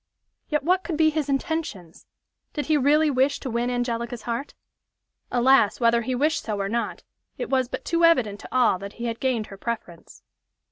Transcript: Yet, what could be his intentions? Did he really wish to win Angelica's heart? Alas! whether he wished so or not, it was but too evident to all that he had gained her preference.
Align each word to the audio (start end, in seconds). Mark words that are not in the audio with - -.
Yet, 0.49 0.63
what 0.63 0.83
could 0.83 0.97
be 0.97 1.11
his 1.11 1.29
intentions? 1.29 2.07
Did 2.53 2.65
he 2.65 2.75
really 2.75 3.11
wish 3.11 3.39
to 3.41 3.51
win 3.51 3.69
Angelica's 3.69 4.23
heart? 4.23 4.55
Alas! 5.31 5.79
whether 5.79 6.01
he 6.01 6.15
wished 6.15 6.41
so 6.41 6.59
or 6.59 6.67
not, 6.67 7.03
it 7.37 7.51
was 7.51 7.67
but 7.67 7.85
too 7.85 8.03
evident 8.03 8.39
to 8.39 8.49
all 8.51 8.79
that 8.79 8.93
he 8.93 9.05
had 9.05 9.19
gained 9.19 9.45
her 9.53 9.57
preference. 9.57 10.23